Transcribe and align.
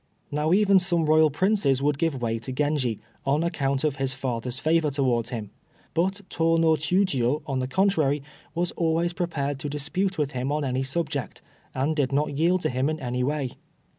Now 0.31 0.51
even 0.51 0.79
some 0.79 1.05
Royal 1.05 1.29
Princes 1.29 1.79
would 1.83 1.99
give 1.99 2.19
way 2.23 2.39
to 2.39 2.51
Genji, 2.51 2.99
on 3.23 3.43
account 3.43 3.83
of 3.83 3.97
his 3.97 4.15
father's 4.15 4.57
favor 4.57 4.89
towards 4.89 5.29
him, 5.29 5.51
but 5.93 6.21
Tô 6.27 6.57
no 6.59 6.69
Chiûjiô, 6.69 7.43
on 7.45 7.59
the 7.59 7.67
contrary, 7.67 8.23
was 8.55 8.71
always 8.71 9.13
prepared 9.13 9.59
to 9.59 9.69
dispute 9.69 10.17
with 10.17 10.31
him 10.31 10.51
on 10.51 10.65
any 10.65 10.81
subject, 10.81 11.43
and 11.75 11.95
did 11.95 12.11
not 12.11 12.35
yield 12.35 12.61
to 12.61 12.69
him 12.71 12.89
in 12.89 12.99
any 12.99 13.23
way. 13.23 13.51